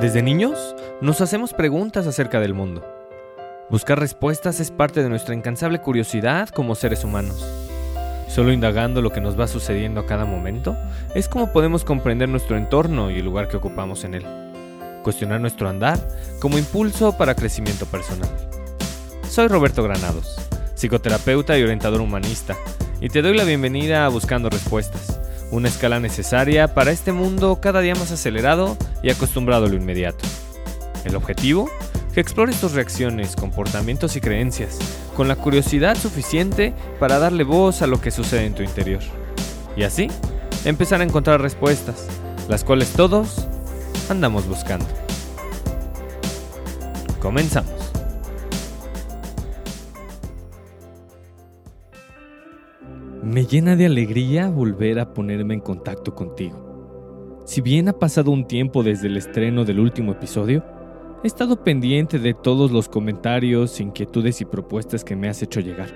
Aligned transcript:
Desde 0.00 0.22
niños 0.22 0.76
nos 1.00 1.20
hacemos 1.20 1.52
preguntas 1.52 2.06
acerca 2.06 2.38
del 2.38 2.54
mundo. 2.54 2.86
Buscar 3.68 3.98
respuestas 3.98 4.60
es 4.60 4.70
parte 4.70 5.02
de 5.02 5.08
nuestra 5.08 5.34
incansable 5.34 5.80
curiosidad 5.80 6.50
como 6.50 6.76
seres 6.76 7.02
humanos. 7.02 7.44
Solo 8.28 8.52
indagando 8.52 9.02
lo 9.02 9.10
que 9.10 9.20
nos 9.20 9.38
va 9.38 9.48
sucediendo 9.48 9.98
a 9.98 10.06
cada 10.06 10.24
momento 10.24 10.76
es 11.16 11.26
como 11.26 11.52
podemos 11.52 11.82
comprender 11.82 12.28
nuestro 12.28 12.56
entorno 12.56 13.10
y 13.10 13.18
el 13.18 13.24
lugar 13.24 13.48
que 13.48 13.56
ocupamos 13.56 14.04
en 14.04 14.14
él. 14.14 14.26
Cuestionar 15.02 15.40
nuestro 15.40 15.68
andar 15.68 15.98
como 16.38 16.58
impulso 16.58 17.18
para 17.18 17.34
crecimiento 17.34 17.84
personal. 17.84 18.30
Soy 19.28 19.48
Roberto 19.48 19.82
Granados, 19.82 20.36
psicoterapeuta 20.76 21.58
y 21.58 21.64
orientador 21.64 22.02
humanista, 22.02 22.54
y 23.00 23.08
te 23.08 23.20
doy 23.20 23.36
la 23.36 23.42
bienvenida 23.42 24.06
a 24.06 24.10
Buscando 24.10 24.48
Respuestas, 24.48 25.18
una 25.50 25.68
escala 25.68 26.00
necesaria 26.00 26.74
para 26.74 26.90
este 26.90 27.12
mundo 27.12 27.58
cada 27.60 27.80
día 27.80 27.94
más 27.94 28.10
acelerado 28.10 28.76
y 29.02 29.10
acostumbrado 29.10 29.66
a 29.66 29.68
lo 29.68 29.76
inmediato. 29.76 30.24
El 31.04 31.16
objetivo, 31.16 31.70
que 32.12 32.20
explores 32.20 32.60
tus 32.60 32.72
reacciones, 32.72 33.36
comportamientos 33.36 34.16
y 34.16 34.20
creencias, 34.20 34.78
con 35.16 35.28
la 35.28 35.36
curiosidad 35.36 35.96
suficiente 35.96 36.74
para 36.98 37.18
darle 37.18 37.44
voz 37.44 37.82
a 37.82 37.86
lo 37.86 38.00
que 38.00 38.10
sucede 38.10 38.46
en 38.46 38.54
tu 38.54 38.62
interior. 38.62 39.02
Y 39.76 39.84
así, 39.84 40.08
empezar 40.64 41.00
a 41.00 41.04
encontrar 41.04 41.40
respuestas, 41.40 42.06
las 42.48 42.64
cuales 42.64 42.90
todos 42.90 43.46
andamos 44.10 44.46
buscando. 44.46 44.86
Comenzamos. 47.20 47.77
Me 53.22 53.44
llena 53.44 53.74
de 53.74 53.86
alegría 53.86 54.48
volver 54.48 55.00
a 55.00 55.12
ponerme 55.12 55.54
en 55.54 55.60
contacto 55.60 56.14
contigo. 56.14 57.42
Si 57.44 57.60
bien 57.60 57.88
ha 57.88 57.92
pasado 57.92 58.30
un 58.30 58.46
tiempo 58.46 58.84
desde 58.84 59.08
el 59.08 59.16
estreno 59.16 59.64
del 59.64 59.80
último 59.80 60.12
episodio, 60.12 60.62
he 61.24 61.26
estado 61.26 61.64
pendiente 61.64 62.20
de 62.20 62.32
todos 62.32 62.70
los 62.70 62.88
comentarios, 62.88 63.80
inquietudes 63.80 64.40
y 64.40 64.44
propuestas 64.44 65.02
que 65.02 65.16
me 65.16 65.28
has 65.28 65.42
hecho 65.42 65.58
llegar, 65.58 65.88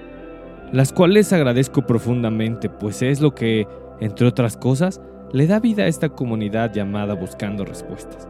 las 0.73 0.93
cuales 0.93 1.33
agradezco 1.33 1.87
profundamente, 1.87 2.69
pues 2.69 3.03
es 3.03 3.21
lo 3.21 3.37
que, 3.37 3.69
entre 4.01 4.27
otras 4.27 4.57
cosas, 4.57 5.01
le 5.33 5.47
da 5.47 5.61
vida 5.61 5.85
a 5.85 5.89
esta 5.89 6.09
comunidad 6.09 6.73
llamada 6.75 7.15
Buscando 7.15 7.65
Respuestas. 7.65 8.27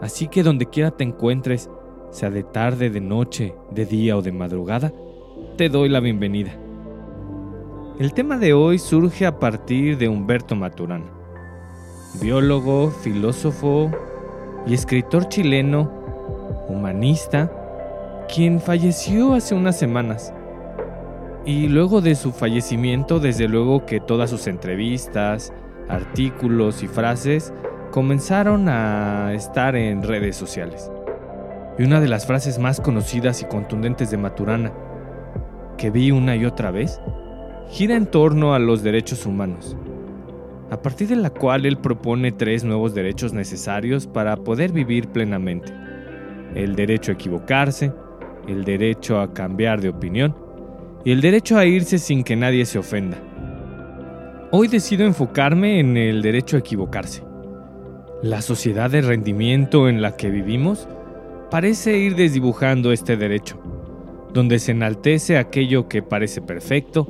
Así 0.00 0.28
que 0.28 0.44
donde 0.44 0.66
quiera 0.66 0.92
te 0.92 1.02
encuentres, 1.02 1.68
sea 2.10 2.30
de 2.30 2.44
tarde, 2.44 2.90
de 2.90 3.00
noche, 3.00 3.56
de 3.72 3.86
día 3.86 4.16
o 4.16 4.22
de 4.22 4.30
madrugada, 4.30 4.92
te 5.56 5.68
doy 5.68 5.88
la 5.88 5.98
bienvenida. 5.98 6.69
El 8.00 8.14
tema 8.14 8.38
de 8.38 8.54
hoy 8.54 8.78
surge 8.78 9.26
a 9.26 9.38
partir 9.38 9.98
de 9.98 10.08
Humberto 10.08 10.56
Maturana, 10.56 11.04
biólogo, 12.18 12.90
filósofo 12.90 13.90
y 14.66 14.72
escritor 14.72 15.28
chileno, 15.28 15.92
humanista, 16.66 17.52
quien 18.26 18.58
falleció 18.58 19.34
hace 19.34 19.54
unas 19.54 19.78
semanas. 19.78 20.32
Y 21.44 21.68
luego 21.68 22.00
de 22.00 22.14
su 22.14 22.32
fallecimiento, 22.32 23.20
desde 23.20 23.48
luego 23.48 23.84
que 23.84 24.00
todas 24.00 24.30
sus 24.30 24.46
entrevistas, 24.46 25.52
artículos 25.90 26.82
y 26.82 26.88
frases 26.88 27.52
comenzaron 27.90 28.70
a 28.70 29.34
estar 29.34 29.76
en 29.76 30.02
redes 30.02 30.36
sociales. 30.36 30.90
Y 31.78 31.82
una 31.82 32.00
de 32.00 32.08
las 32.08 32.24
frases 32.24 32.58
más 32.58 32.80
conocidas 32.80 33.42
y 33.42 33.44
contundentes 33.44 34.10
de 34.10 34.16
Maturana, 34.16 34.72
que 35.76 35.90
vi 35.90 36.12
una 36.12 36.34
y 36.34 36.46
otra 36.46 36.70
vez, 36.70 36.98
gira 37.70 37.94
en 37.96 38.06
torno 38.06 38.52
a 38.52 38.58
los 38.58 38.82
derechos 38.82 39.26
humanos, 39.26 39.76
a 40.70 40.82
partir 40.82 41.06
de 41.06 41.16
la 41.16 41.30
cual 41.30 41.64
él 41.66 41.78
propone 41.78 42.32
tres 42.32 42.64
nuevos 42.64 42.94
derechos 42.94 43.32
necesarios 43.32 44.08
para 44.08 44.36
poder 44.36 44.72
vivir 44.72 45.08
plenamente. 45.08 45.72
El 46.56 46.74
derecho 46.74 47.12
a 47.12 47.14
equivocarse, 47.14 47.92
el 48.48 48.64
derecho 48.64 49.20
a 49.20 49.32
cambiar 49.32 49.80
de 49.80 49.88
opinión 49.88 50.34
y 51.04 51.12
el 51.12 51.20
derecho 51.20 51.56
a 51.56 51.64
irse 51.64 51.98
sin 51.98 52.24
que 52.24 52.34
nadie 52.34 52.66
se 52.66 52.80
ofenda. 52.80 53.18
Hoy 54.50 54.66
decido 54.66 55.06
enfocarme 55.06 55.78
en 55.78 55.96
el 55.96 56.22
derecho 56.22 56.56
a 56.56 56.60
equivocarse. 56.60 57.22
La 58.20 58.42
sociedad 58.42 58.90
de 58.90 59.00
rendimiento 59.00 59.88
en 59.88 60.02
la 60.02 60.16
que 60.16 60.28
vivimos 60.28 60.88
parece 61.52 61.98
ir 61.98 62.16
desdibujando 62.16 62.90
este 62.90 63.16
derecho, 63.16 63.60
donde 64.34 64.58
se 64.58 64.72
enaltece 64.72 65.38
aquello 65.38 65.88
que 65.88 66.02
parece 66.02 66.42
perfecto, 66.42 67.06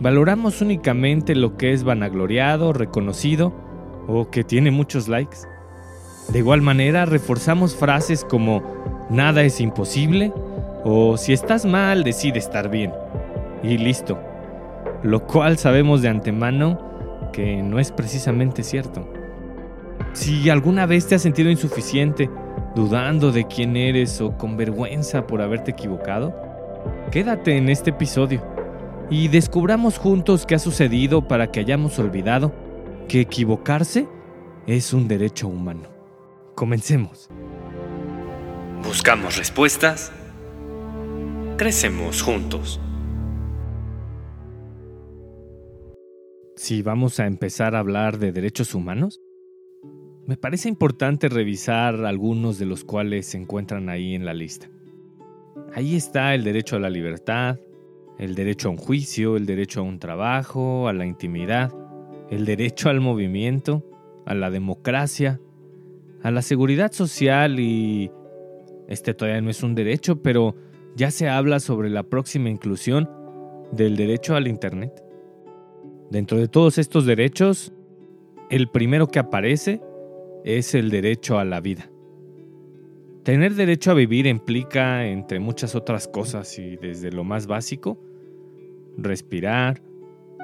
valoramos 0.00 0.60
únicamente 0.60 1.34
lo 1.34 1.56
que 1.56 1.72
es 1.72 1.84
vanagloriado, 1.84 2.72
reconocido 2.72 3.52
o 4.06 4.30
que 4.30 4.44
tiene 4.44 4.70
muchos 4.70 5.08
likes. 5.08 5.38
De 6.32 6.40
igual 6.40 6.62
manera, 6.62 7.06
reforzamos 7.06 7.76
frases 7.76 8.24
como 8.24 8.62
nada 9.10 9.42
es 9.42 9.60
imposible 9.60 10.32
o 10.84 11.16
si 11.16 11.32
estás 11.32 11.64
mal, 11.64 12.04
decide 12.04 12.38
estar 12.38 12.68
bien. 12.70 12.92
Y 13.62 13.78
listo. 13.78 14.18
Lo 15.02 15.26
cual 15.26 15.58
sabemos 15.58 16.02
de 16.02 16.08
antemano 16.08 17.30
que 17.32 17.62
no 17.62 17.78
es 17.78 17.92
precisamente 17.92 18.62
cierto. 18.62 19.08
Si 20.12 20.48
alguna 20.50 20.86
vez 20.86 21.06
te 21.06 21.14
has 21.14 21.22
sentido 21.22 21.50
insuficiente, 21.50 22.30
dudando 22.74 23.32
de 23.32 23.46
quién 23.46 23.76
eres 23.76 24.20
o 24.20 24.36
con 24.36 24.56
vergüenza 24.56 25.26
por 25.26 25.42
haberte 25.42 25.72
equivocado, 25.72 26.34
quédate 27.10 27.56
en 27.56 27.68
este 27.68 27.90
episodio 27.90 28.55
y 29.10 29.28
descubramos 29.28 29.98
juntos 29.98 30.46
qué 30.46 30.56
ha 30.56 30.58
sucedido 30.58 31.28
para 31.28 31.50
que 31.52 31.60
hayamos 31.60 31.98
olvidado 31.98 32.52
que 33.08 33.20
equivocarse 33.20 34.08
es 34.66 34.92
un 34.92 35.06
derecho 35.06 35.46
humano. 35.46 35.88
Comencemos. 36.54 37.28
Buscamos 38.82 39.36
respuestas. 39.36 40.10
Crecemos 41.56 42.22
juntos. 42.22 42.80
Si 46.56 46.82
vamos 46.82 47.20
a 47.20 47.26
empezar 47.26 47.76
a 47.76 47.78
hablar 47.78 48.18
de 48.18 48.32
derechos 48.32 48.74
humanos, 48.74 49.20
me 50.26 50.36
parece 50.36 50.68
importante 50.68 51.28
revisar 51.28 52.04
algunos 52.04 52.58
de 52.58 52.66
los 52.66 52.82
cuales 52.82 53.26
se 53.26 53.38
encuentran 53.38 53.88
ahí 53.88 54.14
en 54.14 54.24
la 54.24 54.34
lista. 54.34 54.68
Ahí 55.74 55.94
está 55.94 56.34
el 56.34 56.42
derecho 56.42 56.76
a 56.76 56.80
la 56.80 56.90
libertad, 56.90 57.58
el 58.18 58.34
derecho 58.34 58.68
a 58.68 58.70
un 58.72 58.76
juicio, 58.76 59.36
el 59.36 59.46
derecho 59.46 59.80
a 59.80 59.84
un 59.84 59.98
trabajo, 59.98 60.88
a 60.88 60.92
la 60.92 61.06
intimidad, 61.06 61.72
el 62.30 62.44
derecho 62.44 62.88
al 62.88 63.00
movimiento, 63.00 63.84
a 64.24 64.34
la 64.34 64.50
democracia, 64.50 65.40
a 66.22 66.30
la 66.30 66.42
seguridad 66.42 66.92
social 66.92 67.60
y... 67.60 68.10
Este 68.88 69.14
todavía 69.14 69.40
no 69.40 69.50
es 69.50 69.64
un 69.64 69.74
derecho, 69.74 70.22
pero 70.22 70.54
ya 70.94 71.10
se 71.10 71.28
habla 71.28 71.58
sobre 71.58 71.90
la 71.90 72.04
próxima 72.04 72.50
inclusión 72.50 73.10
del 73.72 73.96
derecho 73.96 74.36
al 74.36 74.46
Internet. 74.46 75.02
Dentro 76.08 76.38
de 76.38 76.46
todos 76.46 76.78
estos 76.78 77.04
derechos, 77.04 77.72
el 78.48 78.68
primero 78.68 79.08
que 79.08 79.18
aparece 79.18 79.80
es 80.44 80.74
el 80.76 80.90
derecho 80.90 81.40
a 81.40 81.44
la 81.44 81.60
vida. 81.60 81.90
Tener 83.26 83.56
derecho 83.56 83.90
a 83.90 83.94
vivir 83.94 84.28
implica, 84.28 85.04
entre 85.04 85.40
muchas 85.40 85.74
otras 85.74 86.06
cosas 86.06 86.60
y 86.60 86.76
desde 86.76 87.10
lo 87.10 87.24
más 87.24 87.48
básico, 87.48 87.98
respirar, 88.96 89.82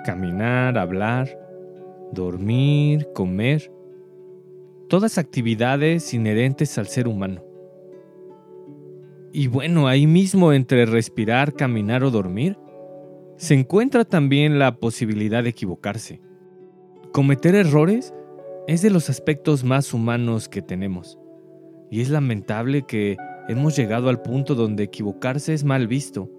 caminar, 0.05 0.77
hablar, 0.77 1.39
dormir, 2.11 3.07
comer, 3.15 3.71
todas 4.89 5.17
actividades 5.17 6.13
inherentes 6.13 6.77
al 6.77 6.89
ser 6.89 7.07
humano. 7.07 7.45
Y 9.33 9.47
bueno, 9.47 9.87
ahí 9.87 10.09
mismo 10.09 10.53
entre 10.53 10.85
respirar, 10.85 11.55
caminar 11.55 12.03
o 12.03 12.11
dormir, 12.11 12.59
se 13.37 13.55
encuentra 13.55 14.05
también 14.05 14.59
la 14.59 14.75
posibilidad 14.75 15.45
de 15.45 15.51
equivocarse. 15.51 16.21
Cometer 17.13 17.55
errores 17.55 18.13
es 18.67 18.83
de 18.83 18.91
los 18.91 19.09
aspectos 19.09 19.63
más 19.63 19.95
humanos 19.95 20.49
que 20.49 20.63
tenemos. 20.63 21.22
Y 21.93 22.01
es 22.01 22.09
lamentable 22.09 22.85
que 22.87 23.19
hemos 23.49 23.77
llegado 23.77 24.09
al 24.09 24.23
punto 24.23 24.55
donde 24.55 24.85
equivocarse 24.85 25.53
es 25.53 25.63
mal 25.63 25.87
visto. 25.87 26.31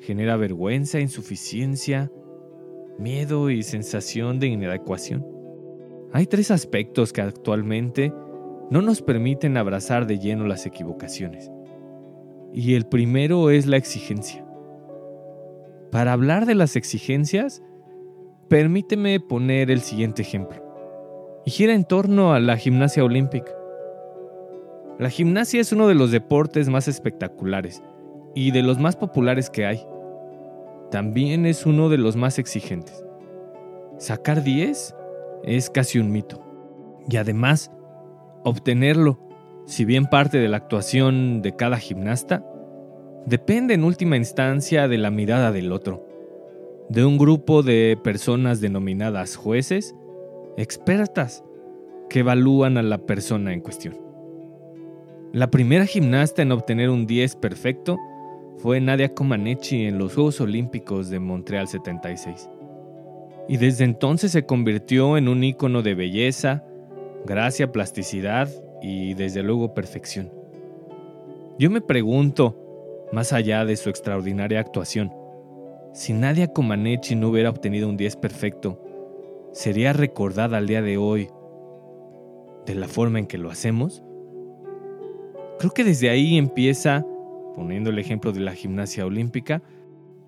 Genera 0.00 0.36
vergüenza, 0.36 1.00
insuficiencia, 1.00 2.12
miedo 2.98 3.48
y 3.48 3.62
sensación 3.62 4.38
de 4.38 4.48
inadecuación. 4.48 5.26
Hay 6.12 6.26
tres 6.26 6.50
aspectos 6.50 7.14
que 7.14 7.22
actualmente 7.22 8.12
no 8.70 8.82
nos 8.82 9.00
permiten 9.00 9.56
abrazar 9.56 10.06
de 10.06 10.18
lleno 10.18 10.46
las 10.46 10.66
equivocaciones. 10.66 11.50
Y 12.52 12.74
el 12.74 12.84
primero 12.84 13.48
es 13.48 13.64
la 13.64 13.78
exigencia. 13.78 14.46
Para 15.90 16.12
hablar 16.12 16.44
de 16.44 16.54
las 16.54 16.76
exigencias, 16.76 17.62
permíteme 18.48 19.20
poner 19.20 19.70
el 19.70 19.80
siguiente 19.80 20.20
ejemplo. 20.20 20.62
Y 21.46 21.50
gira 21.50 21.72
en 21.72 21.86
torno 21.86 22.34
a 22.34 22.40
la 22.40 22.58
gimnasia 22.58 23.02
olímpica. 23.02 23.52
La 24.98 25.10
gimnasia 25.10 25.60
es 25.60 25.72
uno 25.72 25.86
de 25.86 25.94
los 25.94 26.10
deportes 26.10 26.68
más 26.68 26.88
espectaculares 26.88 27.82
y 28.34 28.50
de 28.50 28.62
los 28.62 28.80
más 28.80 28.96
populares 28.96 29.48
que 29.48 29.64
hay. 29.64 29.86
También 30.90 31.46
es 31.46 31.66
uno 31.66 31.88
de 31.88 31.98
los 31.98 32.16
más 32.16 32.40
exigentes. 32.40 33.04
Sacar 33.98 34.42
10 34.42 34.96
es 35.44 35.70
casi 35.70 36.00
un 36.00 36.10
mito. 36.10 36.44
Y 37.08 37.16
además, 37.16 37.70
obtenerlo 38.42 39.20
si 39.66 39.84
bien 39.84 40.06
parte 40.06 40.38
de 40.38 40.48
la 40.48 40.56
actuación 40.56 41.42
de 41.42 41.54
cada 41.54 41.76
gimnasta, 41.76 42.44
depende 43.26 43.74
en 43.74 43.84
última 43.84 44.16
instancia 44.16 44.88
de 44.88 44.96
la 44.96 45.10
mirada 45.10 45.52
del 45.52 45.72
otro, 45.72 46.06
de 46.88 47.04
un 47.04 47.18
grupo 47.18 47.62
de 47.62 47.98
personas 48.02 48.62
denominadas 48.62 49.36
jueces, 49.36 49.94
expertas, 50.56 51.44
que 52.08 52.20
evalúan 52.20 52.78
a 52.78 52.82
la 52.82 52.98
persona 52.98 53.52
en 53.52 53.60
cuestión. 53.60 54.07
La 55.32 55.50
primera 55.50 55.84
gimnasta 55.84 56.40
en 56.40 56.52
obtener 56.52 56.88
un 56.88 57.06
10 57.06 57.36
perfecto 57.36 57.98
fue 58.56 58.80
Nadia 58.80 59.12
Comaneci 59.12 59.84
en 59.84 59.98
los 59.98 60.14
Juegos 60.14 60.40
Olímpicos 60.40 61.10
de 61.10 61.18
Montreal 61.18 61.68
76. 61.68 62.48
Y 63.46 63.58
desde 63.58 63.84
entonces 63.84 64.32
se 64.32 64.46
convirtió 64.46 65.18
en 65.18 65.28
un 65.28 65.44
ícono 65.44 65.82
de 65.82 65.94
belleza, 65.94 66.64
gracia, 67.26 67.70
plasticidad 67.72 68.48
y 68.80 69.12
desde 69.12 69.42
luego 69.42 69.74
perfección. 69.74 70.32
Yo 71.58 71.68
me 71.68 71.82
pregunto, 71.82 72.56
más 73.12 73.34
allá 73.34 73.66
de 73.66 73.76
su 73.76 73.90
extraordinaria 73.90 74.60
actuación, 74.60 75.12
si 75.92 76.14
Nadia 76.14 76.54
Comaneci 76.54 77.16
no 77.16 77.28
hubiera 77.28 77.50
obtenido 77.50 77.86
un 77.86 77.98
10 77.98 78.16
perfecto, 78.16 78.82
¿sería 79.52 79.92
recordada 79.92 80.56
al 80.56 80.66
día 80.66 80.80
de 80.80 80.96
hoy 80.96 81.28
de 82.64 82.74
la 82.74 82.88
forma 82.88 83.18
en 83.18 83.26
que 83.26 83.36
lo 83.36 83.50
hacemos? 83.50 84.02
Creo 85.58 85.72
que 85.72 85.82
desde 85.82 86.08
ahí 86.08 86.38
empieza, 86.38 87.04
poniendo 87.56 87.90
el 87.90 87.98
ejemplo 87.98 88.30
de 88.32 88.38
la 88.40 88.54
gimnasia 88.54 89.04
olímpica, 89.04 89.60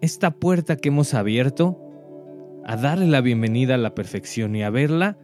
esta 0.01 0.33
puerta 0.33 0.77
que 0.77 0.89
hemos 0.89 1.15
abierto 1.15 1.79
a 2.65 2.77
darle 2.77 3.07
la 3.07 3.21
bienvenida 3.21 3.77
a 3.77 3.79
la 3.79 3.95
perfección 3.95 4.57
y 4.57 4.65
a 4.65 4.71
verla 4.71 5.17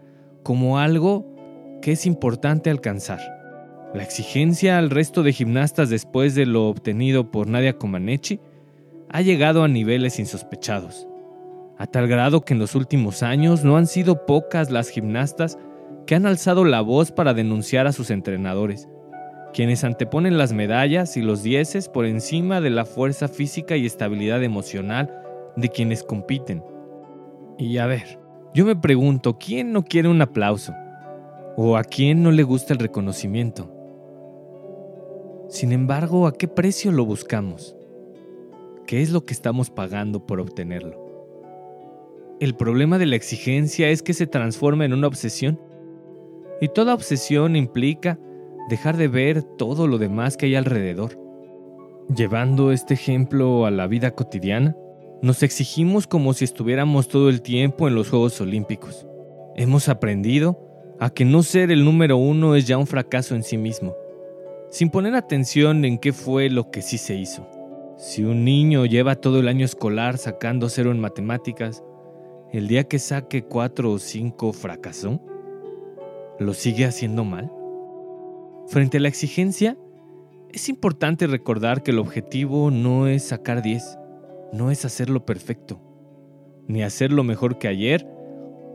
como 0.45 0.79
algo 0.79 1.27
que 1.83 1.93
es 1.93 2.07
importante 2.07 2.71
alcanzar. 2.71 3.19
La 3.95 4.05
exigencia 4.05 4.79
al 4.79 4.91
resto 4.91 5.25
de 5.25 5.33
gimnastas 5.33 5.91
después 5.91 6.37
de 6.37 6.47
lo 6.47 6.69
obtenido 6.69 7.33
por 7.33 7.49
Nadia 7.49 7.77
Comaneci 7.77 8.39
ha 9.09 9.23
llegado 9.23 9.65
a 9.65 9.69
niveles 9.69 10.21
insospechados, 10.21 11.09
a 11.79 11.87
tal 11.87 12.07
grado 12.07 12.43
que 12.43 12.55
en 12.55 12.61
los 12.61 12.77
últimos 12.77 13.25
años 13.25 13.65
no 13.65 13.77
han 13.77 13.89
sido 13.89 14.25
pocas 14.25 14.71
las 14.71 14.89
gimnastas 14.89 15.59
que 16.07 16.15
han 16.15 16.27
alzado 16.27 16.65
la 16.65 16.81
voz 16.81 17.11
para 17.11 17.35
denunciar 17.35 17.89
a 17.89 17.93
sus 17.93 18.11
entrenadores, 18.11 18.89
quienes 19.53 19.85
anteponen 19.85 20.39
las 20.39 20.53
medallas 20.53 21.17
y 21.17 21.23
los 21.23 21.43
dieces 21.43 21.89
por 21.89 22.05
encima 22.07 22.61
de 22.61 22.71
la 22.71 22.85
fuerza 22.85 23.29
física 23.29 23.77
y 23.77 23.87
estabilidad 23.87 24.43
emocional 24.43 25.23
de 25.57 25.69
quienes 25.69 26.03
compiten. 26.03 26.63
Y 27.59 27.79
a 27.79 27.87
ver, 27.87 28.19
yo 28.55 28.67
me 28.67 28.77
pregunto, 28.77 29.39
¿quién 29.39 29.73
no 29.73 29.85
quiere 29.85 30.09
un 30.09 30.21
aplauso? 30.21 30.75
¿O 31.57 31.77
a 31.77 31.85
quién 31.85 32.23
no 32.23 32.31
le 32.31 32.43
gusta 32.43 32.75
el 32.75 32.79
reconocimiento? 32.79 33.73
Sin 35.49 35.73
embargo, 35.73 36.27
¿a 36.27 36.33
qué 36.33 36.49
precio 36.49 36.93
lo 36.93 37.05
buscamos? 37.05 37.77
¿Qué 38.87 39.01
es 39.01 39.11
lo 39.11 39.25
que 39.25 39.33
estamos 39.33 39.71
pagando 39.71 40.27
por 40.27 40.41
obtenerlo? 40.41 41.07
El 42.39 42.55
problema 42.55 42.99
de 42.99 43.07
la 43.07 43.17
exigencia 43.17 43.89
es 43.89 44.03
que 44.03 44.13
se 44.13 44.27
transforma 44.27 44.85
en 44.85 44.93
una 44.93 45.07
obsesión. 45.07 45.59
Y 46.61 46.69
toda 46.69 46.95
obsesión 46.95 47.57
implica 47.57 48.19
dejar 48.69 48.97
de 48.97 49.09
ver 49.09 49.43
todo 49.43 49.87
lo 49.87 49.99
demás 49.99 50.37
que 50.37 50.47
hay 50.47 50.55
alrededor. 50.55 51.19
Llevando 52.15 52.73
este 52.73 52.95
ejemplo 52.95 53.67
a 53.67 53.71
la 53.71 53.87
vida 53.87 54.13
cotidiana, 54.13 54.77
nos 55.23 55.43
exigimos 55.43 56.07
como 56.07 56.35
si 56.35 56.45
estuviéramos 56.45 57.09
todo 57.09 57.29
el 57.29 57.43
tiempo 57.43 57.89
en 57.89 57.95
los 57.95 58.11
Juegos 58.11 58.41
Olímpicos. 58.41 59.07
Hemos 59.57 59.89
aprendido 59.89 60.59
a 61.01 61.11
que 61.11 61.25
no 61.25 61.43
ser 61.43 61.71
el 61.71 61.85
número 61.85 62.17
uno 62.17 62.55
es 62.55 62.67
ya 62.67 62.79
un 62.79 62.87
fracaso 62.87 63.35
en 63.35 63.43
sí 63.43 63.57
mismo 63.57 63.95
sin 64.71 64.91
poner 64.91 65.15
atención 65.15 65.85
en 65.85 65.99
qué 65.99 66.13
fue 66.13 66.51
lo 66.51 66.71
que 66.71 66.83
sí 66.83 66.99
se 66.99 67.15
hizo. 67.15 67.49
Si 67.97 68.25
un 68.25 68.45
niño 68.45 68.85
lleva 68.85 69.15
todo 69.15 69.41
el 69.41 69.49
año 69.49 69.65
escolar 69.65 70.19
sacando 70.19 70.69
cero 70.69 70.91
en 70.91 71.01
matemáticas, 71.01 71.83
el 72.53 72.69
día 72.69 72.85
que 72.85 72.99
saque 72.99 73.43
cuatro 73.45 73.93
o 73.93 73.99
cinco 73.99 74.53
fracasó, 74.53 75.21
¿lo 76.39 76.53
sigue 76.53 76.85
haciendo 76.85 77.25
mal? 77.25 77.51
Frente 78.69 78.97
a 78.97 79.01
la 79.01 79.09
exigencia, 79.09 79.77
es 80.53 80.69
importante 80.69 81.29
recordar 81.29 81.85
que 81.85 81.93
el 81.93 82.01
objetivo 82.01 82.73
no 82.73 83.07
es 83.07 83.23
sacar 83.23 83.63
10, 83.63 83.99
no 84.53 84.73
es 84.73 84.85
hacerlo 84.85 85.25
perfecto, 85.25 85.81
ni 86.67 86.83
hacerlo 86.83 87.23
mejor 87.23 87.59
que 87.59 87.69
ayer 87.69 88.09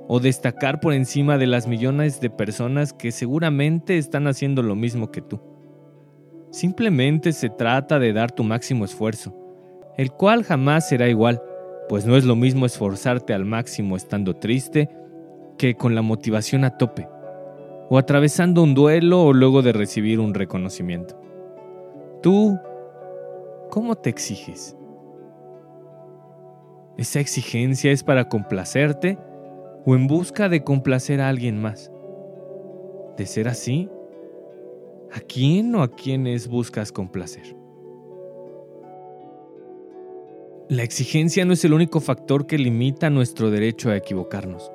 o 0.08 0.20
destacar 0.22 0.80
por 0.80 0.94
encima 0.94 1.38
de 1.38 1.48
las 1.48 1.68
millones 1.68 2.22
de 2.22 2.30
personas 2.30 2.94
que 2.94 3.12
seguramente 3.12 3.98
están 3.98 4.28
haciendo 4.28 4.64
lo 4.64 4.76
mismo 4.76 5.12
que 5.12 5.22
tú. 5.22 5.42
Simplemente 6.52 7.34
se 7.34 7.50
trata 7.50 8.00
de 8.00 8.14
dar 8.14 8.32
tu 8.32 8.46
máximo 8.46 8.86
esfuerzo, 8.86 9.36
el 9.98 10.12
cual 10.12 10.44
jamás 10.44 10.88
será 10.88 11.10
igual, 11.10 11.42
pues 11.90 12.06
no 12.06 12.16
es 12.16 12.24
lo 12.24 12.38
mismo 12.38 12.66
esforzarte 12.66 13.34
al 13.34 13.44
máximo 13.44 13.98
estando 13.98 14.38
triste 14.38 14.90
que 15.58 15.76
con 15.76 15.96
la 15.96 16.02
motivación 16.02 16.64
a 16.64 16.78
tope, 16.78 17.08
o 17.94 17.98
atravesando 17.98 18.64
un 18.64 18.74
duelo 18.74 19.22
o 19.26 19.34
luego 19.34 19.62
de 19.62 19.74
recibir 19.74 20.22
un 20.22 20.34
reconocimiento. 20.34 21.20
Tú, 22.24 22.58
¿cómo 23.70 23.96
te 23.96 24.10
exiges? 24.10 24.78
¿Esa 26.98 27.20
exigencia 27.20 27.92
es 27.92 28.02
para 28.02 28.30
complacerte 28.30 29.18
o 29.86 29.94
en 29.94 30.08
busca 30.08 30.48
de 30.48 30.64
complacer 30.64 31.20
a 31.20 31.28
alguien 31.28 31.62
más? 31.62 31.92
De 33.18 33.26
ser 33.26 33.50
así, 33.50 33.90
¿A 35.14 35.20
quién 35.20 35.76
o 35.76 35.84
a 35.84 35.92
quiénes 35.92 36.48
buscas 36.48 36.94
complacer? 36.94 37.58
La 40.70 40.84
exigencia 40.84 41.44
no 41.44 41.52
es 41.52 41.66
el 41.66 41.74
único 41.74 42.00
factor 42.00 42.48
que 42.48 42.58
limita 42.58 43.10
nuestro 43.10 43.52
derecho 43.52 43.90
a 43.90 43.98
equivocarnos. 43.98 44.72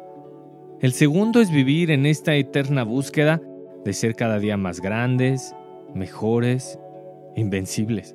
El 0.79 0.93
segundo 0.93 1.41
es 1.41 1.51
vivir 1.51 1.91
en 1.91 2.05
esta 2.05 2.35
eterna 2.35 2.85
búsqueda 2.85 3.41
de 3.83 3.95
ser 3.95 4.15
cada 4.15 4.39
día 4.39 4.59
más 4.59 4.83
grandes, 4.83 5.55
mejores, 5.95 6.79
invencibles. 7.35 8.15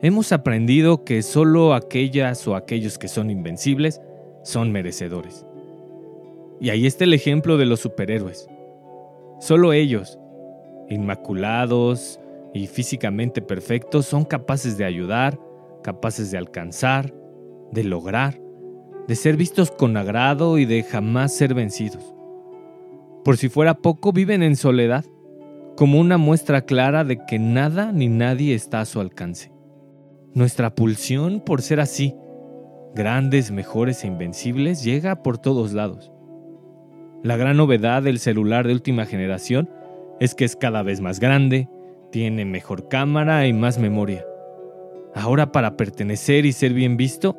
Hemos 0.00 0.32
aprendido 0.32 1.04
que 1.04 1.20
solo 1.20 1.74
aquellas 1.74 2.48
o 2.48 2.56
aquellos 2.56 2.96
que 2.96 3.08
son 3.08 3.30
invencibles 3.30 4.00
son 4.42 4.72
merecedores. 4.72 5.44
Y 6.60 6.70
ahí 6.70 6.86
está 6.86 7.04
el 7.04 7.12
ejemplo 7.12 7.58
de 7.58 7.66
los 7.66 7.80
superhéroes. 7.80 8.48
Solo 9.38 9.74
ellos, 9.74 10.18
inmaculados 10.88 12.18
y 12.54 12.68
físicamente 12.68 13.42
perfectos, 13.42 14.06
son 14.06 14.24
capaces 14.24 14.78
de 14.78 14.86
ayudar, 14.86 15.38
capaces 15.82 16.30
de 16.30 16.38
alcanzar, 16.38 17.12
de 17.70 17.84
lograr, 17.84 18.40
de 19.06 19.14
ser 19.14 19.36
vistos 19.36 19.70
con 19.70 19.96
agrado 19.96 20.58
y 20.58 20.64
de 20.64 20.82
jamás 20.82 21.34
ser 21.34 21.54
vencidos. 21.54 22.14
Por 23.24 23.36
si 23.36 23.48
fuera 23.48 23.74
poco, 23.74 24.12
viven 24.12 24.42
en 24.42 24.56
soledad, 24.56 25.04
como 25.76 26.00
una 26.00 26.16
muestra 26.16 26.62
clara 26.62 27.04
de 27.04 27.24
que 27.26 27.38
nada 27.38 27.92
ni 27.92 28.08
nadie 28.08 28.54
está 28.54 28.80
a 28.80 28.84
su 28.84 29.00
alcance. 29.00 29.52
Nuestra 30.34 30.74
pulsión 30.74 31.40
por 31.40 31.62
ser 31.62 31.80
así, 31.80 32.14
grandes, 32.94 33.50
mejores 33.50 34.04
e 34.04 34.06
invencibles, 34.06 34.82
llega 34.82 35.22
por 35.22 35.38
todos 35.38 35.72
lados. 35.72 36.12
La 37.22 37.36
gran 37.36 37.56
novedad 37.56 38.02
del 38.02 38.18
celular 38.18 38.66
de 38.66 38.72
última 38.72 39.06
generación 39.06 39.68
es 40.20 40.34
que 40.34 40.44
es 40.44 40.56
cada 40.56 40.82
vez 40.82 41.00
más 41.00 41.20
grande, 41.20 41.68
tiene 42.10 42.44
mejor 42.44 42.88
cámara 42.88 43.46
y 43.46 43.52
más 43.52 43.78
memoria. 43.78 44.24
Ahora 45.14 45.52
para 45.52 45.76
pertenecer 45.76 46.46
y 46.46 46.52
ser 46.52 46.72
bien 46.72 46.96
visto, 46.96 47.36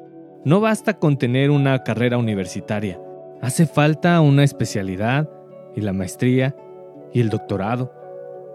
no 0.48 0.62
basta 0.62 0.98
con 0.98 1.18
tener 1.18 1.52
una 1.52 1.84
carrera 1.84 2.18
universitaria, 2.18 3.02
hace 3.42 3.66
falta 3.66 4.22
una 4.22 4.46
especialidad 4.46 5.30
y 5.76 5.82
la 5.82 5.92
maestría 5.92 6.56
y 7.12 7.20
el 7.20 7.28
doctorado. 7.28 7.92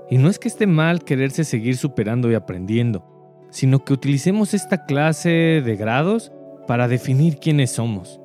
Y 0.08 0.16
no 0.16 0.30
es 0.30 0.38
que 0.38 0.48
esté 0.48 0.66
mal 0.66 1.04
quererse 1.04 1.44
seguir 1.44 1.76
superando 1.76 2.30
y 2.30 2.34
aprendiendo, 2.34 3.04
sino 3.50 3.84
que 3.84 3.92
utilicemos 3.92 4.54
esta 4.54 4.86
clase 4.86 5.60
de 5.62 5.76
grados 5.76 6.32
para 6.66 6.88
definir 6.88 7.36
quiénes 7.36 7.72
somos. 7.72 8.18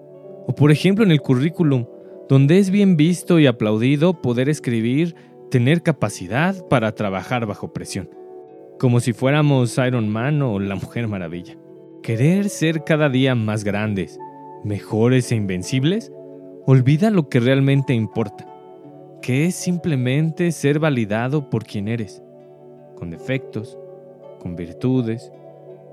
O 0.48 0.56
por 0.56 0.72
ejemplo 0.72 1.04
en 1.04 1.12
el 1.12 1.20
currículum, 1.20 1.88
donde 2.30 2.60
es 2.60 2.70
bien 2.70 2.96
visto 2.96 3.38
y 3.38 3.48
aplaudido 3.48 4.22
poder 4.22 4.48
escribir 4.48 5.14
tener 5.52 5.84
capacidad 5.84 6.56
para 6.70 6.96
trabajar 6.96 7.46
bajo 7.46 7.74
presión, 7.74 8.10
como 8.80 9.02
si 9.02 9.12
fuéramos 9.12 9.78
Iron 9.78 10.08
Man 10.08 10.42
o 10.42 10.58
la 10.58 10.76
Mujer 10.76 11.10
Maravilla. 11.10 11.58
Querer 12.08 12.48
ser 12.48 12.86
cada 12.86 13.10
día 13.10 13.36
más 13.36 13.66
grandes, 13.66 14.18
mejores 14.64 15.30
e 15.34 15.36
invencibles, 15.36 16.10
olvida 16.66 17.10
lo 17.10 17.28
que 17.28 17.42
realmente 17.42 17.94
importa, 17.94 18.48
que 19.22 19.46
es 19.46 19.56
simplemente 19.56 20.54
ser 20.54 20.80
validado 20.80 21.50
por 21.50 21.66
quien 21.66 21.90
eres, 21.90 22.24
con 22.96 23.10
defectos, 23.10 23.78
con 24.40 24.56
virtudes, 24.56 25.34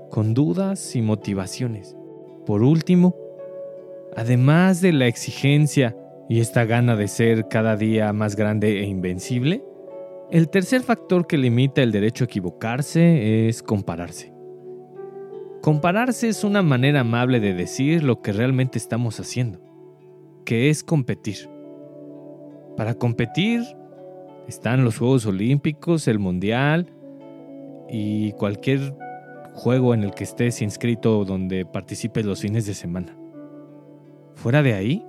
con 0.09 0.33
dudas 0.33 0.95
y 0.95 1.01
motivaciones. 1.01 1.97
Por 2.45 2.63
último, 2.63 3.17
además 4.15 4.79
de 4.79 4.93
la 4.93 5.07
exigencia 5.07 5.97
y 6.29 6.39
esta 6.39 6.63
gana 6.63 6.95
de 6.95 7.09
ser 7.09 7.49
cada 7.49 7.75
día 7.75 8.13
más 8.13 8.37
grande 8.37 8.79
e 8.79 8.85
invencible, 8.85 9.65
El 10.31 10.47
tercer 10.47 10.81
factor 10.81 11.27
que 11.27 11.37
limita 11.37 11.83
el 11.83 11.91
derecho 11.91 12.23
a 12.23 12.27
equivocarse 12.27 13.47
es 13.47 13.61
compararse. 13.61 14.34
Compararse 15.65 16.27
es 16.27 16.43
una 16.43 16.61
manera 16.61 16.99
amable 16.99 17.39
de 17.39 17.55
decir 17.55 18.03
lo 18.03 18.21
que 18.21 18.31
realmente 18.31 18.77
estamos 18.77 19.19
haciendo, 19.19 19.59
que 20.45 20.69
es 20.69 20.83
competir. 20.83 21.49
Para 22.77 22.93
competir 22.93 23.63
están 24.47 24.83
los 24.83 24.99
Juegos 24.99 25.25
Olímpicos, 25.25 26.07
el 26.07 26.19
Mundial 26.19 26.93
y 27.89 28.33
cualquier 28.33 28.95
juego 29.55 29.95
en 29.95 30.03
el 30.03 30.13
que 30.13 30.25
estés 30.25 30.61
inscrito 30.61 31.25
donde 31.25 31.65
participes 31.65 32.27
los 32.27 32.41
fines 32.41 32.67
de 32.67 32.75
semana. 32.75 33.17
Fuera 34.35 34.61
de 34.61 34.75
ahí, 34.75 35.03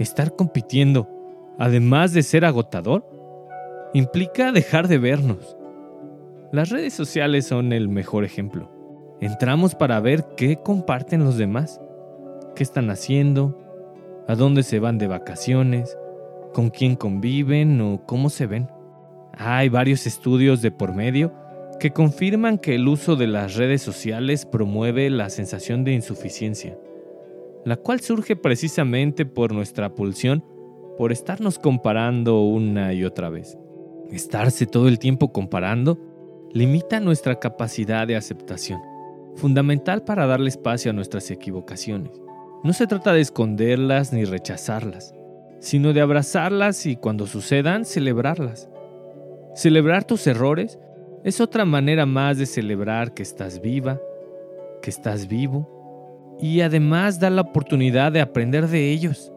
estar 0.00 0.34
compitiendo, 0.34 1.08
además 1.56 2.12
de 2.12 2.24
ser 2.24 2.44
agotador, 2.44 3.08
implica 3.94 4.50
dejar 4.50 4.88
de 4.88 4.98
vernos. 4.98 5.56
Las 6.50 6.70
redes 6.70 6.94
sociales 6.94 7.46
son 7.46 7.72
el 7.72 7.88
mejor 7.88 8.24
ejemplo. 8.24 8.73
Entramos 9.24 9.74
para 9.74 10.00
ver 10.00 10.26
qué 10.36 10.58
comparten 10.58 11.24
los 11.24 11.38
demás, 11.38 11.80
qué 12.54 12.62
están 12.62 12.90
haciendo, 12.90 13.58
a 14.28 14.34
dónde 14.34 14.62
se 14.62 14.80
van 14.80 14.98
de 14.98 15.06
vacaciones, 15.06 15.96
con 16.52 16.68
quién 16.68 16.94
conviven 16.94 17.80
o 17.80 18.04
cómo 18.04 18.28
se 18.28 18.46
ven. 18.46 18.68
Hay 19.32 19.70
varios 19.70 20.06
estudios 20.06 20.60
de 20.60 20.72
por 20.72 20.94
medio 20.94 21.32
que 21.80 21.90
confirman 21.90 22.58
que 22.58 22.74
el 22.74 22.86
uso 22.86 23.16
de 23.16 23.26
las 23.26 23.54
redes 23.54 23.80
sociales 23.80 24.44
promueve 24.44 25.08
la 25.08 25.30
sensación 25.30 25.84
de 25.84 25.94
insuficiencia, 25.94 26.76
la 27.64 27.76
cual 27.76 28.00
surge 28.00 28.36
precisamente 28.36 29.24
por 29.24 29.54
nuestra 29.54 29.94
pulsión 29.94 30.44
por 30.98 31.12
estarnos 31.12 31.58
comparando 31.58 32.42
una 32.42 32.92
y 32.92 33.04
otra 33.04 33.30
vez. 33.30 33.56
Estarse 34.10 34.66
todo 34.66 34.86
el 34.86 34.98
tiempo 34.98 35.32
comparando 35.32 35.98
limita 36.52 37.00
nuestra 37.00 37.40
capacidad 37.40 38.06
de 38.06 38.16
aceptación, 38.16 38.80
fundamental 39.36 40.02
para 40.02 40.26
darle 40.26 40.48
espacio 40.48 40.90
a 40.90 40.94
nuestras 40.94 41.30
equivocaciones. 41.30 42.12
No 42.62 42.72
se 42.72 42.86
trata 42.86 43.12
de 43.12 43.20
esconderlas 43.20 44.12
ni 44.12 44.24
rechazarlas, 44.24 45.14
sino 45.60 45.92
de 45.92 46.00
abrazarlas 46.00 46.86
y 46.86 46.96
cuando 46.96 47.26
sucedan 47.26 47.84
celebrarlas. 47.84 48.68
Celebrar 49.54 50.04
tus 50.04 50.26
errores 50.26 50.78
es 51.24 51.40
otra 51.40 51.64
manera 51.64 52.06
más 52.06 52.38
de 52.38 52.46
celebrar 52.46 53.14
que 53.14 53.22
estás 53.22 53.60
viva, 53.60 54.00
que 54.82 54.90
estás 54.90 55.28
vivo 55.28 56.36
y 56.40 56.60
además 56.60 57.20
da 57.20 57.30
la 57.30 57.42
oportunidad 57.42 58.12
de 58.12 58.20
aprender 58.20 58.68
de 58.68 58.90
ellos 58.90 59.32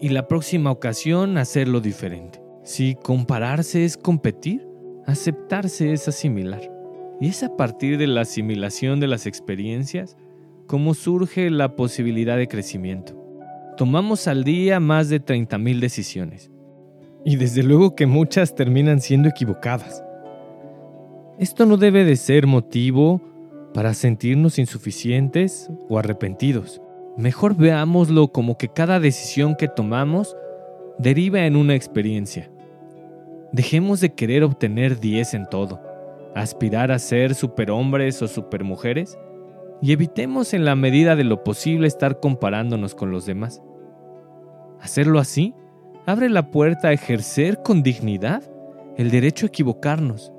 y 0.00 0.10
la 0.10 0.28
próxima 0.28 0.70
ocasión 0.70 1.38
hacerlo 1.38 1.80
diferente. 1.80 2.40
Si 2.62 2.94
compararse 2.94 3.84
es 3.84 3.96
competir, 3.96 4.66
aceptarse 5.06 5.92
es 5.92 6.06
asimilar. 6.08 6.77
Y 7.20 7.28
es 7.28 7.42
a 7.42 7.56
partir 7.56 7.98
de 7.98 8.06
la 8.06 8.22
asimilación 8.22 9.00
de 9.00 9.08
las 9.08 9.26
experiencias 9.26 10.16
como 10.66 10.94
surge 10.94 11.50
la 11.50 11.74
posibilidad 11.74 12.36
de 12.36 12.46
crecimiento. 12.46 13.14
Tomamos 13.76 14.28
al 14.28 14.44
día 14.44 14.80
más 14.80 15.08
de 15.08 15.24
30.000 15.24 15.80
decisiones. 15.80 16.50
Y 17.24 17.36
desde 17.36 17.62
luego 17.62 17.96
que 17.96 18.06
muchas 18.06 18.54
terminan 18.54 19.00
siendo 19.00 19.28
equivocadas. 19.28 20.04
Esto 21.38 21.66
no 21.66 21.76
debe 21.76 22.04
de 22.04 22.16
ser 22.16 22.46
motivo 22.46 23.20
para 23.72 23.94
sentirnos 23.94 24.58
insuficientes 24.58 25.70
o 25.88 25.98
arrepentidos. 25.98 26.80
Mejor 27.16 27.56
veámoslo 27.56 28.28
como 28.28 28.58
que 28.58 28.68
cada 28.68 29.00
decisión 29.00 29.56
que 29.56 29.68
tomamos 29.68 30.36
deriva 30.98 31.46
en 31.46 31.56
una 31.56 31.74
experiencia. 31.74 32.50
Dejemos 33.52 34.00
de 34.00 34.12
querer 34.14 34.44
obtener 34.44 35.00
10 35.00 35.34
en 35.34 35.46
todo, 35.48 35.80
aspirar 36.40 36.90
a 36.92 36.98
ser 36.98 37.34
superhombres 37.34 38.22
o 38.22 38.28
supermujeres 38.28 39.18
y 39.80 39.92
evitemos 39.92 40.54
en 40.54 40.64
la 40.64 40.74
medida 40.74 41.16
de 41.16 41.24
lo 41.24 41.44
posible 41.44 41.86
estar 41.86 42.20
comparándonos 42.20 42.94
con 42.94 43.10
los 43.10 43.26
demás. 43.26 43.62
Hacerlo 44.80 45.18
así 45.18 45.54
abre 46.06 46.28
la 46.28 46.50
puerta 46.50 46.88
a 46.88 46.92
ejercer 46.92 47.62
con 47.62 47.82
dignidad 47.82 48.42
el 48.96 49.10
derecho 49.10 49.46
a 49.46 49.48
equivocarnos 49.48 50.32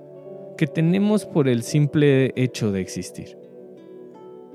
que 0.58 0.68
tenemos 0.68 1.26
por 1.26 1.48
el 1.48 1.64
simple 1.64 2.34
hecho 2.36 2.72
de 2.72 2.82
existir. 2.82 3.38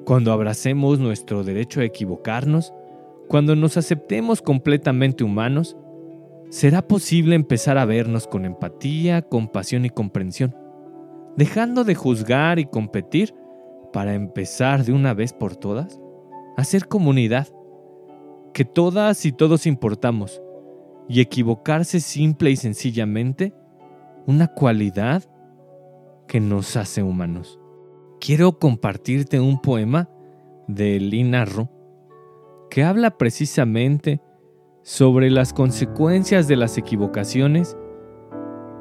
Cuando 0.05 0.33
abracemos 0.33 0.99
nuestro 0.99 1.45
derecho 1.45 1.81
a 1.81 1.85
equivocarnos, 1.85 2.75
cuando 3.29 3.57
nos 3.57 3.79
aceptemos 3.79 4.43
completamente 4.43 5.25
humanos, 5.25 5.79
será 6.51 6.87
posible 6.87 7.35
empezar 7.35 7.79
a 7.79 7.87
vernos 7.87 8.27
con 8.27 8.45
empatía, 8.45 9.23
compasión 9.23 9.87
y 9.87 9.91
comprensión, 9.91 10.55
dejando 11.37 11.85
de 11.85 11.95
juzgar 11.95 12.59
y 12.59 12.67
competir 12.67 13.35
para 13.93 14.15
empezar 14.15 14.85
de 14.85 14.93
una 14.93 15.15
vez 15.15 15.33
por 15.33 15.57
todas 15.57 16.01
a 16.57 16.65
ser 16.65 16.87
comunidad, 16.87 17.49
que 18.53 18.65
todas 18.65 19.25
y 19.27 19.33
todos 19.33 19.67
importamos, 19.67 20.41
y 21.09 21.21
equivocarse 21.21 22.01
simple 22.01 22.51
y 22.51 22.57
sencillamente 22.57 23.53
una 24.27 24.49
cualidad 24.49 25.25
que 26.27 26.41
nos 26.41 26.77
hace 26.77 27.03
humanos. 27.03 27.61
Quiero 28.21 28.59
compartirte 28.59 29.41
un 29.41 29.61
poema 29.61 30.09
de 30.67 30.99
Lina 30.99 31.45
Ro 31.45 31.69
que 32.71 32.85
habla 32.85 33.19
precisamente 33.19 34.21
sobre 34.83 35.31
las 35.31 35.53
consecuencias 35.53 36.49
de 36.49 36.57
las 36.57 36.79
equivocaciones 36.79 37.77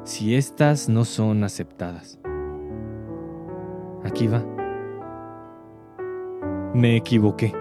si 0.04 0.34
éstas 0.34 0.88
no 0.88 1.04
son 1.04 1.44
aceptadas. 1.44 2.18
Aquí 4.04 4.26
va. 4.26 4.44
Me 6.74 6.96
equivoqué. 6.96 7.54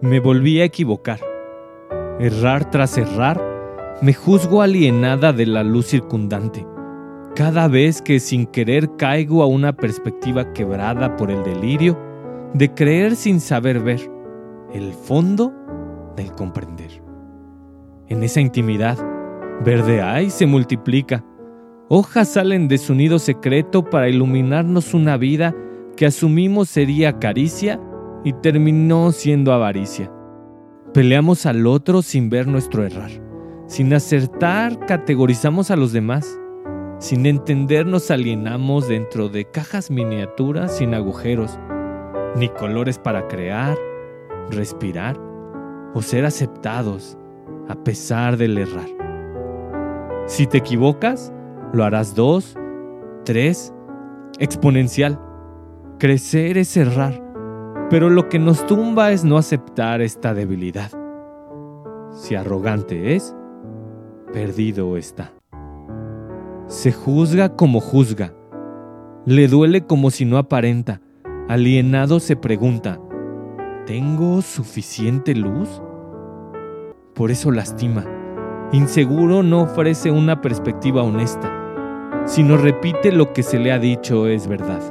Me 0.00 0.20
volví 0.20 0.60
a 0.60 0.64
equivocar. 0.64 1.20
Errar 2.18 2.70
tras 2.70 2.98
errar, 2.98 3.40
me 4.02 4.14
juzgo 4.14 4.62
alienada 4.62 5.32
de 5.32 5.46
la 5.46 5.62
luz 5.62 5.86
circundante 5.86 6.66
cada 7.34 7.68
vez 7.68 8.02
que 8.02 8.18
sin 8.20 8.46
querer 8.46 8.96
caigo 8.96 9.42
a 9.42 9.46
una 9.46 9.72
perspectiva 9.72 10.52
quebrada 10.52 11.16
por 11.16 11.30
el 11.30 11.42
delirio 11.44 11.98
de 12.54 12.74
creer 12.74 13.14
sin 13.16 13.40
saber 13.40 13.80
ver 13.80 14.00
el 14.74 14.92
fondo 14.92 15.52
del 16.16 16.32
comprender. 16.32 17.02
En 18.08 18.22
esa 18.24 18.40
intimidad, 18.40 18.98
verde 19.64 20.02
hay 20.02 20.30
se 20.30 20.46
multiplica, 20.46 21.24
hojas 21.92 22.28
salen 22.28 22.68
de 22.68 22.78
su 22.78 22.94
nido 22.94 23.18
secreto 23.18 23.84
para 23.84 24.08
iluminarnos 24.08 24.94
una 24.94 25.16
vida 25.16 25.54
que 25.96 26.06
asumimos 26.06 26.70
sería 26.70 27.18
caricia 27.18 27.78
y 28.24 28.32
terminó 28.32 29.12
siendo 29.12 29.52
avaricia. 29.52 30.10
Peleamos 30.94 31.44
al 31.44 31.66
otro 31.66 32.00
sin 32.00 32.30
ver 32.30 32.46
nuestro 32.46 32.84
errar. 32.84 33.10
Sin 33.66 33.92
acertar, 33.92 34.86
categorizamos 34.86 35.70
a 35.70 35.76
los 35.76 35.92
demás 35.92 36.40
sin 37.00 37.24
entender 37.24 37.86
nos 37.86 38.10
alienamos 38.10 38.86
dentro 38.86 39.30
de 39.30 39.46
cajas 39.46 39.90
miniaturas 39.90 40.76
sin 40.76 40.92
agujeros, 40.92 41.58
ni 42.36 42.50
colores 42.50 42.98
para 42.98 43.26
crear, 43.26 43.74
respirar 44.50 45.18
o 45.94 46.02
ser 46.02 46.26
aceptados 46.26 47.16
a 47.68 47.74
pesar 47.84 48.36
del 48.36 48.58
errar. 48.58 48.86
Si 50.26 50.46
te 50.46 50.58
equivocas, 50.58 51.32
lo 51.72 51.84
harás 51.84 52.14
dos, 52.14 52.56
tres, 53.24 53.72
exponencial. 54.38 55.20
Crecer 55.98 56.58
es 56.58 56.76
errar, 56.76 57.22
pero 57.90 58.10
lo 58.10 58.28
que 58.28 58.38
nos 58.38 58.66
tumba 58.66 59.12
es 59.12 59.24
no 59.24 59.36
aceptar 59.36 60.00
esta 60.00 60.34
debilidad. 60.34 60.90
Si 62.12 62.34
arrogante 62.34 63.14
es, 63.14 63.36
perdido 64.32 64.96
está. 64.96 65.32
Se 66.66 66.92
juzga 66.92 67.56
como 67.56 67.80
juzga. 67.80 68.32
Le 69.26 69.48
duele 69.48 69.86
como 69.86 70.10
si 70.10 70.24
no 70.24 70.38
aparenta. 70.38 71.00
Alienado 71.48 72.20
se 72.20 72.36
pregunta, 72.36 73.00
¿tengo 73.86 74.40
suficiente 74.40 75.34
luz? 75.34 75.82
Por 77.14 77.30
eso 77.30 77.50
lastima. 77.50 78.04
Inseguro 78.72 79.42
no 79.42 79.62
ofrece 79.62 80.12
una 80.12 80.40
perspectiva 80.40 81.02
honesta, 81.02 81.59
sino 82.30 82.56
repite 82.56 83.12
lo 83.12 83.32
que 83.32 83.42
se 83.42 83.58
le 83.58 83.72
ha 83.72 83.78
dicho 83.78 84.26
es 84.26 84.46
verdad. 84.46 84.82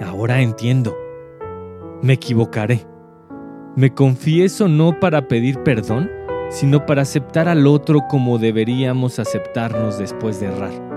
Ahora 0.00 0.40
entiendo. 0.40 0.94
Me 2.02 2.14
equivocaré. 2.14 2.86
Me 3.76 3.94
confieso 3.94 4.68
no 4.68 4.98
para 5.00 5.28
pedir 5.28 5.62
perdón, 5.62 6.10
sino 6.50 6.86
para 6.86 7.02
aceptar 7.02 7.48
al 7.48 7.66
otro 7.66 8.00
como 8.08 8.38
deberíamos 8.38 9.18
aceptarnos 9.18 9.98
después 9.98 10.40
de 10.40 10.46
errar 10.46 10.90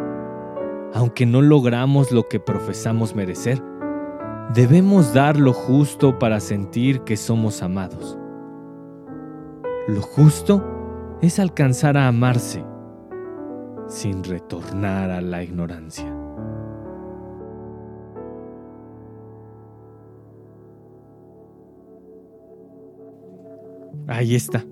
aunque 0.94 1.26
no 1.26 1.42
logramos 1.42 2.12
lo 2.12 2.28
que 2.30 2.40
profesamos 2.40 3.16
merecer, 3.16 3.62
debemos 4.54 5.14
dar 5.14 5.38
lo 5.38 5.52
justo 5.52 6.20
para 6.20 6.40
sentir 6.40 7.02
que 7.02 7.18
somos 7.18 7.64
amados. 7.64 8.18
Lo 9.88 10.02
justo 10.02 10.64
es 11.22 11.40
alcanzar 11.40 11.98
a 11.98 12.08
amarse. 12.08 12.64
Sin 13.88 14.24
retornar 14.24 15.12
a 15.12 15.22
la 15.22 15.44
ignorancia. 15.44 16.12
Ahí 24.08 24.36
está. 24.36 24.66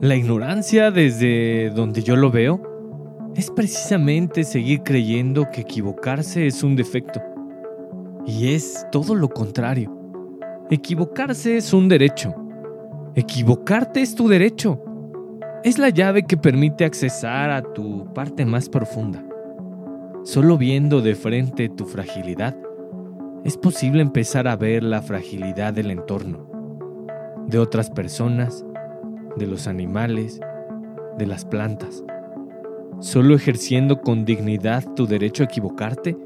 La 0.00 0.16
ignorancia 0.16 0.90
desde 0.90 1.70
donde 1.70 2.02
yo 2.02 2.16
lo 2.16 2.30
veo 2.30 2.60
es 3.36 3.50
precisamente 3.50 4.44
seguir 4.44 4.82
creyendo 4.82 5.48
que 5.50 5.62
equivocarse 5.62 6.46
es 6.46 6.62
un 6.62 6.76
defecto. 6.76 7.22
Y 8.26 8.54
es 8.54 8.86
todo 8.90 9.14
lo 9.14 9.28
contrario. 9.28 9.96
Equivocarse 10.70 11.56
es 11.56 11.72
un 11.72 11.88
derecho. 11.88 12.34
Equivocarte 13.14 14.02
es 14.02 14.14
tu 14.14 14.28
derecho. 14.28 14.82
Es 15.64 15.78
la 15.78 15.90
llave 15.90 16.24
que 16.24 16.36
permite 16.36 16.84
accesar 16.84 17.50
a 17.50 17.62
tu 17.62 18.12
parte 18.12 18.44
más 18.44 18.68
profunda. 18.68 19.24
Solo 20.24 20.58
viendo 20.58 21.02
de 21.02 21.14
frente 21.14 21.68
tu 21.68 21.86
fragilidad, 21.86 22.56
es 23.44 23.56
posible 23.56 24.02
empezar 24.02 24.48
a 24.48 24.56
ver 24.56 24.82
la 24.82 25.02
fragilidad 25.02 25.72
del 25.72 25.92
entorno, 25.92 26.48
de 27.46 27.60
otras 27.60 27.90
personas, 27.90 28.64
de 29.36 29.46
los 29.46 29.68
animales, 29.68 30.40
de 31.16 31.26
las 31.26 31.44
plantas. 31.44 32.02
Solo 32.98 33.36
ejerciendo 33.36 34.00
con 34.00 34.24
dignidad 34.24 34.82
tu 34.96 35.06
derecho 35.06 35.44
a 35.44 35.46
equivocarte, 35.46 36.16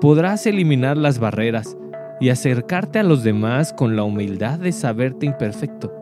podrás 0.00 0.46
eliminar 0.46 0.96
las 0.96 1.18
barreras 1.18 1.76
y 2.18 2.30
acercarte 2.30 2.98
a 2.98 3.02
los 3.02 3.24
demás 3.24 3.74
con 3.74 3.94
la 3.94 4.04
humildad 4.04 4.58
de 4.58 4.72
saberte 4.72 5.26
imperfecto, 5.26 5.92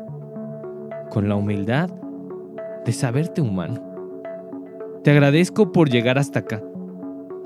con 1.11 1.28
la 1.28 1.35
humildad 1.35 1.90
de 2.88 2.95
saberte 2.95 3.42
humano. 3.42 3.83
Te 5.04 5.11
agradezco 5.11 5.73
por 5.73 5.90
llegar 5.90 6.18
hasta 6.18 6.38
acá. 6.38 6.62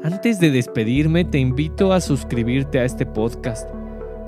Antes 0.04 0.38
de 0.38 0.52
despedirme, 0.52 1.24
te 1.24 1.40
invito 1.40 1.92
a 1.92 2.00
suscribirte 2.00 2.78
a 2.78 2.84
este 2.84 3.06
podcast 3.06 3.68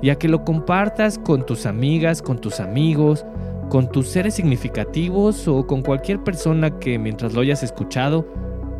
y 0.01 0.09
a 0.09 0.15
que 0.15 0.27
lo 0.27 0.43
compartas 0.43 1.17
con 1.17 1.45
tus 1.45 1.65
amigas, 1.65 2.21
con 2.21 2.39
tus 2.39 2.59
amigos, 2.59 3.25
con 3.69 3.89
tus 3.89 4.09
seres 4.09 4.33
significativos 4.33 5.47
o 5.47 5.65
con 5.65 5.83
cualquier 5.83 6.21
persona 6.21 6.79
que 6.79 6.99
mientras 6.99 7.33
lo 7.33 7.39
hayas 7.39 7.63
escuchado 7.63 8.27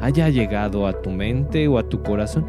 haya 0.02 0.28
llegado 0.28 0.88
a 0.88 1.02
tu 1.02 1.12
mente 1.12 1.70
o 1.70 1.80
a 1.80 1.88
tu 1.88 2.04
corazón. 2.04 2.46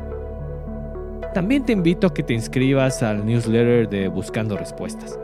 También 1.33 1.65
te 1.65 1.75
invito 1.75 2.09
a 2.09 2.13
que 2.13 2.25
te 2.25 2.35
inscribas 2.35 3.05
al 3.05 3.25
newsletter 3.25 3.89
de 3.89 4.09
Buscando 4.09 4.57
Respuestas, 4.57 5.17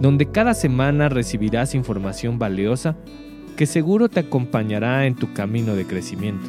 donde 0.00 0.24
cada 0.30 0.54
semana 0.54 1.10
recibirás 1.10 1.74
información 1.74 2.38
valiosa 2.38 2.96
que 3.60 3.66
seguro 3.66 4.08
te 4.08 4.20
acompañará 4.20 5.04
en 5.04 5.14
tu 5.14 5.34
camino 5.34 5.76
de 5.76 5.86
crecimiento. 5.86 6.48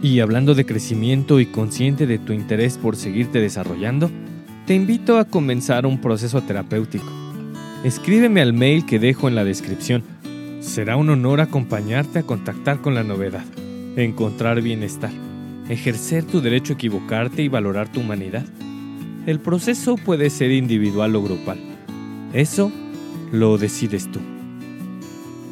Y 0.00 0.20
hablando 0.20 0.54
de 0.54 0.64
crecimiento 0.64 1.40
y 1.40 1.46
consciente 1.46 2.06
de 2.06 2.20
tu 2.20 2.32
interés 2.32 2.78
por 2.78 2.94
seguirte 2.94 3.40
desarrollando, 3.40 4.12
te 4.64 4.76
invito 4.76 5.18
a 5.18 5.24
comenzar 5.24 5.86
un 5.86 6.00
proceso 6.00 6.40
terapéutico. 6.42 7.10
Escríbeme 7.82 8.42
al 8.42 8.52
mail 8.52 8.86
que 8.86 9.00
dejo 9.00 9.26
en 9.26 9.34
la 9.34 9.42
descripción. 9.42 10.04
Será 10.60 10.96
un 10.96 11.10
honor 11.10 11.40
acompañarte 11.40 12.20
a 12.20 12.22
contactar 12.22 12.80
con 12.80 12.94
la 12.94 13.02
novedad, 13.02 13.44
encontrar 13.96 14.62
bienestar, 14.62 15.10
ejercer 15.68 16.22
tu 16.22 16.40
derecho 16.40 16.74
a 16.74 16.76
equivocarte 16.76 17.42
y 17.42 17.48
valorar 17.48 17.90
tu 17.90 17.98
humanidad. 17.98 18.44
El 19.26 19.40
proceso 19.40 19.96
puede 19.96 20.30
ser 20.30 20.52
individual 20.52 21.16
o 21.16 21.22
grupal. 21.24 21.58
Eso 22.32 22.70
lo 23.32 23.58
decides 23.58 24.08
tú. 24.12 24.20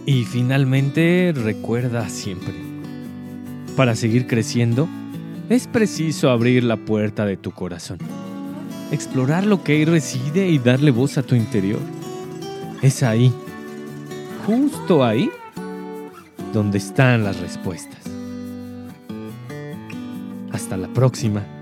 Y 0.07 0.25
finalmente 0.25 1.33
recuerda 1.35 2.09
siempre, 2.11 2.53
para 3.75 3.97
seguir 3.97 4.27
creciendo, 4.27 4.87
es 5.49 5.67
preciso 5.67 6.29
abrir 6.29 6.63
la 6.63 6.77
puerta 6.77 7.25
de 7.25 7.39
tu 7.39 7.53
corazón, 7.53 7.99
explorar 8.91 9.47
lo 9.47 9.65
que 9.65 9.73
ahí 9.73 9.85
reside 9.87 10.49
y 10.49 10.59
darle 10.59 10.91
voz 10.91 11.17
a 11.17 11.23
tu 11.23 11.35
interior. 11.35 11.81
Es 12.83 13.03
ahí, 13.03 13.33
justo 14.47 15.05
ahí, 15.05 15.31
donde 16.53 16.79
están 16.79 17.25
las 17.25 17.41
respuestas. 17.41 18.05
Hasta 20.53 20.77
la 20.77 20.89
próxima. 20.89 21.54